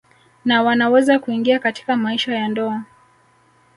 [0.45, 2.83] Na wanaweza kuingia katika maisha ya ndoa